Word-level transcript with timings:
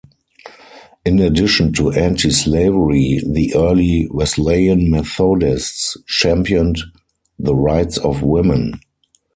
In 1.05 1.19
addition 1.19 1.73
to 1.73 1.91
anti-slavery, 1.91 3.19
the 3.23 3.53
early 3.55 4.07
Wesleyan 4.09 4.89
Methodists 4.89 5.95
championed 6.07 6.79
the 7.37 7.53
rights 7.53 7.99
of 7.99 8.23
women. 8.23 8.79